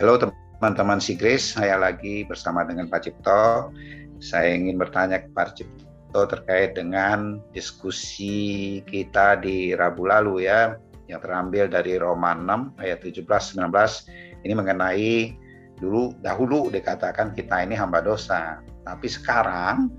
Halo 0.00 0.16
teman-teman 0.16 0.96
Sigris, 0.96 1.60
saya 1.60 1.76
lagi 1.76 2.24
bersama 2.24 2.64
dengan 2.64 2.88
Pak 2.88 3.04
Cipto. 3.04 3.68
Saya 4.16 4.56
ingin 4.56 4.80
bertanya 4.80 5.20
ke 5.20 5.28
Pak 5.28 5.60
Cipto 5.60 6.24
terkait 6.24 6.72
dengan 6.72 7.36
diskusi 7.52 8.80
kita 8.88 9.36
di 9.44 9.76
Rabu 9.76 10.08
lalu 10.08 10.48
ya, 10.48 10.80
yang 11.04 11.20
terambil 11.20 11.68
dari 11.68 12.00
Roma 12.00 12.32
6 12.32 12.80
ayat 12.80 13.04
17 13.04 13.28
19 13.60 14.48
ini 14.48 14.54
mengenai 14.56 15.36
dulu 15.76 16.16
dahulu 16.24 16.72
dikatakan 16.72 17.36
kita 17.36 17.60
ini 17.68 17.76
hamba 17.76 18.00
dosa, 18.00 18.64
tapi 18.88 19.04
sekarang 19.04 19.92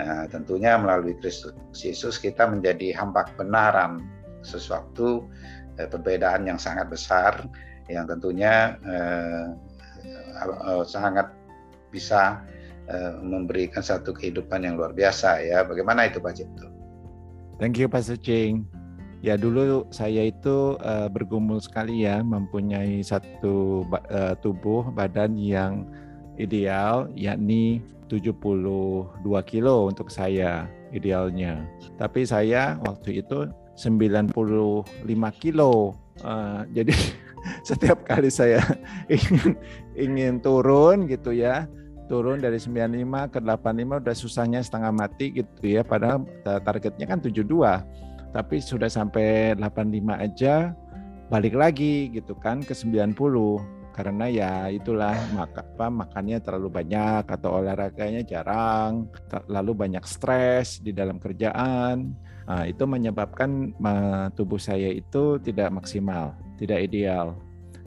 Nah, 0.00 0.24
tentunya 0.32 0.80
melalui 0.80 1.12
Kristus 1.20 1.52
Yesus 1.76 2.16
kita 2.16 2.48
menjadi 2.48 2.96
hamba 2.96 3.28
kebenaran. 3.28 4.00
Sesuatu 4.40 5.28
eh, 5.76 5.84
perbedaan 5.84 6.48
yang 6.48 6.56
sangat 6.56 6.88
besar 6.88 7.44
yang 7.90 8.06
tentunya 8.06 8.78
eh, 8.86 9.46
eh, 10.46 10.84
sangat 10.86 11.28
bisa 11.90 12.40
eh, 12.86 13.18
memberikan 13.20 13.82
satu 13.82 14.14
kehidupan 14.14 14.62
yang 14.62 14.78
luar 14.78 14.94
biasa 14.94 15.42
ya. 15.42 15.66
Bagaimana 15.66 16.06
itu 16.06 16.22
Pak 16.22 16.34
Cipto? 16.38 16.70
Thank 17.60 17.76
you 17.76 17.90
Pak 17.90 18.08
Sucing. 18.08 18.64
Ya 19.20 19.36
dulu 19.36 19.84
saya 19.92 20.32
itu 20.32 20.80
uh, 20.80 21.04
bergumul 21.12 21.60
sekali 21.60 22.08
ya 22.08 22.24
mempunyai 22.24 23.04
satu 23.04 23.84
uh, 23.84 24.32
tubuh 24.40 24.88
badan 24.96 25.36
yang 25.36 25.84
ideal 26.40 27.04
yakni 27.12 27.84
72 28.08 29.12
kilo 29.44 29.92
untuk 29.92 30.08
saya 30.08 30.64
idealnya. 30.96 31.68
Tapi 32.00 32.24
saya 32.24 32.80
waktu 32.80 33.20
itu 33.20 33.44
95 33.76 34.32
kilo. 35.36 35.94
Uh, 36.24 36.64
jadi 36.72 36.96
setiap 37.68 38.04
kali 38.04 38.28
saya 38.32 38.60
ingin 39.12 39.56
ingin 39.96 40.34
turun 40.40 41.08
gitu 41.08 41.32
ya 41.32 41.68
turun 42.10 42.42
dari 42.42 42.58
95 42.58 43.30
ke 43.30 43.38
85 43.38 44.02
udah 44.02 44.16
susahnya 44.18 44.60
setengah 44.66 44.90
mati 44.90 45.30
gitu 45.30 45.62
ya 45.62 45.86
padahal 45.86 46.26
targetnya 46.42 47.06
kan 47.06 47.22
72 47.22 47.46
tapi 48.34 48.56
sudah 48.58 48.90
sampai 48.90 49.54
85 49.54 50.18
aja 50.18 50.74
balik 51.30 51.54
lagi 51.54 52.10
gitu 52.10 52.34
kan 52.34 52.66
ke 52.66 52.74
90 52.74 53.14
karena 53.94 54.26
ya 54.30 54.52
itulah 54.70 55.14
maka 55.34 55.62
apa 55.62 55.86
makannya 55.90 56.38
terlalu 56.42 56.82
banyak 56.82 57.26
atau 57.26 57.62
olahraganya 57.62 58.22
jarang 58.22 59.10
lalu 59.50 59.74
banyak 59.74 60.02
stres 60.06 60.78
di 60.80 60.94
dalam 60.94 61.18
kerjaan. 61.18 62.14
Nah, 62.50 62.66
itu 62.66 62.82
menyebabkan 62.82 63.76
tubuh 64.34 64.58
saya 64.58 64.90
itu 64.90 65.38
tidak 65.38 65.70
maksimal 65.70 66.34
tidak 66.60 66.86
ideal. 66.86 67.34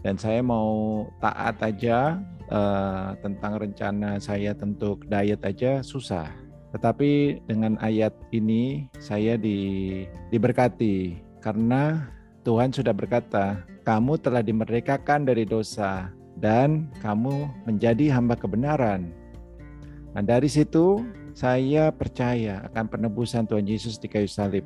Dan 0.04 0.20
saya 0.20 0.44
mau 0.44 1.06
taat 1.24 1.62
aja 1.64 2.20
uh, 2.52 3.16
tentang 3.24 3.62
rencana 3.62 4.20
saya 4.20 4.52
untuk 4.60 5.06
diet 5.08 5.40
aja 5.46 5.80
susah. 5.80 6.28
Tetapi 6.74 7.46
dengan 7.46 7.78
ayat 7.80 8.12
ini 8.34 8.90
saya 8.98 9.38
di, 9.38 10.04
diberkati 10.34 11.22
karena 11.40 12.10
Tuhan 12.44 12.74
sudah 12.74 12.92
berkata, 12.92 13.62
kamu 13.86 14.20
telah 14.20 14.42
dimerdekakan 14.44 15.24
dari 15.24 15.46
dosa 15.46 16.12
dan 16.42 16.90
kamu 17.00 17.48
menjadi 17.70 18.12
hamba 18.18 18.34
kebenaran. 18.36 19.14
Nah 20.18 20.24
dari 20.26 20.50
situ 20.50 21.06
saya 21.38 21.94
percaya 21.94 22.66
akan 22.68 22.90
penebusan 22.90 23.46
Tuhan 23.46 23.70
Yesus 23.70 24.02
di 24.02 24.10
kayu 24.10 24.28
salib 24.28 24.66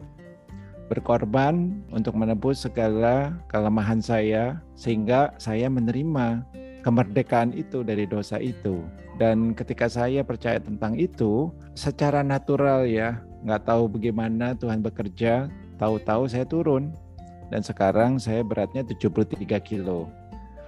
berkorban 0.88 1.84
untuk 1.92 2.16
menebus 2.16 2.64
segala 2.64 3.36
kelemahan 3.52 4.00
saya 4.00 4.60
sehingga 4.74 5.36
saya 5.38 5.68
menerima 5.68 6.44
kemerdekaan 6.88 7.52
itu 7.52 7.84
dari 7.84 8.08
dosa 8.08 8.40
itu. 8.40 8.80
Dan 9.20 9.52
ketika 9.52 9.92
saya 9.92 10.24
percaya 10.24 10.62
tentang 10.62 10.96
itu, 10.96 11.52
secara 11.76 12.24
natural 12.24 12.88
ya, 12.88 13.20
nggak 13.44 13.66
tahu 13.68 13.92
bagaimana 13.92 14.56
Tuhan 14.56 14.80
bekerja, 14.80 15.52
tahu-tahu 15.82 16.30
saya 16.32 16.48
turun. 16.48 16.96
Dan 17.52 17.64
sekarang 17.64 18.20
saya 18.20 18.44
beratnya 18.44 18.84
73 18.84 19.60
kilo. 19.64 20.12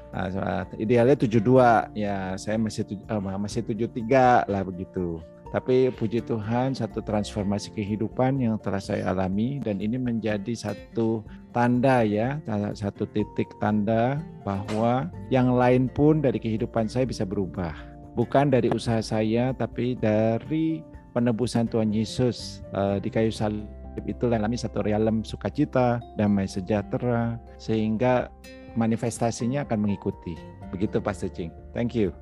Nah, 0.10 0.66
idealnya 0.82 1.14
72, 1.14 1.94
ya 1.94 2.34
saya 2.40 2.58
masih 2.58 2.88
uh, 3.12 3.22
masih 3.22 3.62
73 3.62 4.50
lah 4.50 4.64
begitu. 4.66 5.22
Tapi 5.50 5.90
puji 5.90 6.22
Tuhan 6.30 6.78
satu 6.78 7.02
transformasi 7.02 7.74
kehidupan 7.74 8.38
yang 8.38 8.62
telah 8.62 8.78
saya 8.78 9.10
alami 9.10 9.58
dan 9.58 9.82
ini 9.82 9.98
menjadi 9.98 10.54
satu 10.54 11.26
tanda 11.58 12.06
ya, 12.06 12.38
satu 12.78 13.10
titik 13.10 13.50
tanda 13.58 14.22
bahwa 14.46 15.10
yang 15.34 15.50
lain 15.58 15.90
pun 15.90 16.22
dari 16.22 16.38
kehidupan 16.38 16.86
saya 16.86 17.10
bisa 17.10 17.26
berubah. 17.26 17.74
Bukan 18.14 18.54
dari 18.54 18.70
usaha 18.70 19.02
saya 19.02 19.50
tapi 19.58 19.98
dari 19.98 20.86
penebusan 21.18 21.66
Tuhan 21.66 21.90
Yesus 21.90 22.62
uh, 22.78 23.02
di 23.02 23.10
kayu 23.10 23.34
salib 23.34 23.66
itu 24.06 24.30
alami 24.30 24.54
satu 24.54 24.86
realem 24.86 25.26
sukacita, 25.26 25.98
damai 26.14 26.46
sejahtera 26.46 27.42
sehingga 27.58 28.30
manifestasinya 28.78 29.66
akan 29.66 29.90
mengikuti. 29.90 30.38
Begitu 30.70 31.02
Pak 31.02 31.18
Cing. 31.34 31.50
Thank 31.74 31.98
you. 31.98 32.14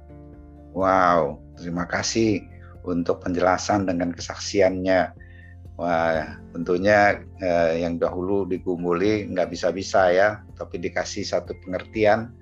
Wow, 0.72 1.44
terima 1.60 1.84
kasih 1.90 2.57
untuk 2.88 3.24
penjelasan 3.24 3.86
dengan 3.86 4.16
kesaksiannya. 4.16 5.28
Wah, 5.78 6.42
tentunya 6.58 7.22
eh, 7.38 7.86
yang 7.86 8.02
dahulu 8.02 8.50
digumuli 8.50 9.30
nggak 9.30 9.54
bisa-bisa 9.54 10.10
ya, 10.10 10.42
tapi 10.58 10.82
dikasih 10.82 11.22
satu 11.22 11.54
pengertian 11.62 12.34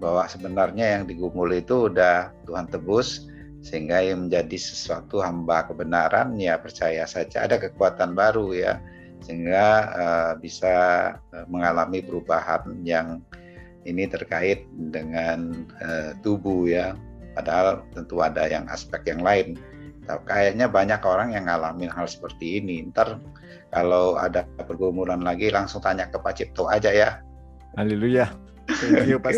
bahwa 0.00 0.24
sebenarnya 0.24 0.96
yang 0.96 1.04
digumuli 1.04 1.60
itu 1.60 1.90
udah 1.92 2.32
Tuhan 2.48 2.70
tebus 2.70 3.28
sehingga 3.60 4.00
yang 4.00 4.30
menjadi 4.30 4.56
sesuatu 4.56 5.18
hamba 5.20 5.66
kebenaran 5.66 6.38
ya 6.38 6.56
percaya 6.56 7.04
saja. 7.04 7.44
Ada 7.44 7.58
kekuatan 7.58 8.14
baru 8.14 8.54
ya 8.54 8.80
sehingga 9.26 9.66
uh, 9.92 10.32
bisa 10.38 10.74
uh, 11.34 11.46
mengalami 11.50 11.98
perubahan 12.00 12.62
yang 12.86 13.18
ini 13.82 14.06
terkait 14.06 14.64
dengan 14.94 15.66
uh, 15.82 16.14
tubuh 16.22 16.70
ya. 16.70 16.94
Padahal 17.34 17.86
tentu 17.94 18.18
ada 18.18 18.50
yang 18.50 18.66
aspek 18.66 19.14
yang 19.14 19.22
lain 19.22 19.58
kayaknya 20.24 20.66
banyak 20.72 21.00
orang 21.04 21.36
yang 21.36 21.44
ngalamin 21.44 21.92
hal 21.92 22.08
seperti 22.08 22.62
ini. 22.62 22.88
Ntar 22.88 23.20
kalau 23.68 24.16
ada 24.16 24.48
pergumulan 24.64 25.20
lagi 25.20 25.52
langsung 25.52 25.84
tanya 25.84 26.08
ke 26.08 26.16
Pak 26.16 26.34
Cipto 26.40 26.68
aja 26.68 26.88
ya. 26.88 27.20
Haleluya. 27.76 28.32
Thank 28.68 29.08
you 29.08 29.16
Pak 29.16 29.32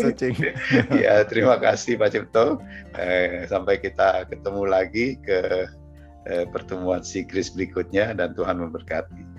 ya 1.03 1.23
terima 1.23 1.55
kasih 1.55 1.95
Pak 1.95 2.11
Cipto. 2.11 2.59
Eh, 2.99 3.47
sampai 3.47 3.79
kita 3.79 4.27
ketemu 4.27 4.67
lagi 4.67 5.15
ke 5.23 5.71
eh, 6.27 6.45
pertemuan 6.51 6.99
Sigris 6.99 7.51
berikutnya 7.55 8.11
dan 8.11 8.35
Tuhan 8.35 8.59
memberkati. 8.59 9.30